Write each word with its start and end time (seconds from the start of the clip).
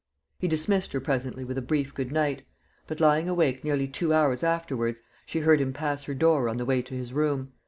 He 0.39 0.47
dismissed 0.47 0.93
her 0.93 0.99
presently 0.99 1.43
with 1.43 1.59
a 1.59 1.61
brief 1.61 1.93
good 1.93 2.11
night; 2.11 2.41
but 2.87 2.99
lying 2.99 3.29
awake 3.29 3.63
nearly 3.63 3.87
two 3.87 4.15
hours 4.15 4.41
afterwards, 4.43 4.99
she 5.27 5.41
heard 5.41 5.61
him 5.61 5.73
pass 5.73 6.05
her 6.05 6.15
door 6.15 6.49
on 6.49 6.57
the 6.57 6.65
way 6.65 6.81
to 6.81 6.95
his 6.95 7.13
room. 7.13 7.51